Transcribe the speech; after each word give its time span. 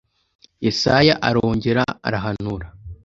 yesaya 0.65 1.11
arongera 1.29 1.83
arahanura 2.07 2.67